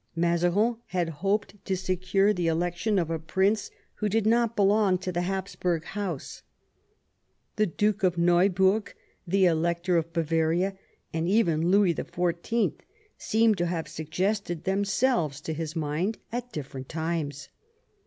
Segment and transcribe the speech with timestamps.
[0.15, 5.11] Mazarin had hoped to secure the election of a prince who did not belong to
[5.11, 6.41] the Hapsburg house.
[7.57, 8.95] The Duke of Neuburg,
[9.27, 10.75] the Elector of Bavaria,
[11.13, 12.79] and even Louis XIV.
[13.19, 17.49] seem to have suggested themselves to his mind at different times.